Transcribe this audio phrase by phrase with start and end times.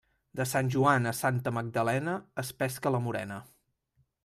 [0.37, 3.41] De Sant Joan a Santa Magdalena es pesca la morena.